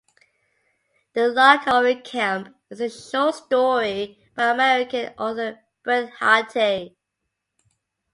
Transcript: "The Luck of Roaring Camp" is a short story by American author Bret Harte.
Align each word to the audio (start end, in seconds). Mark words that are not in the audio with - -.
"The 1.13 1.27
Luck 1.27 1.67
of 1.67 1.73
Roaring 1.73 2.01
Camp" 2.01 2.55
is 2.71 2.81
a 2.81 2.89
short 2.89 3.35
story 3.35 4.17
by 4.33 4.45
American 4.49 5.13
author 5.15 5.59
Bret 5.83 6.09
Harte. 6.13 6.95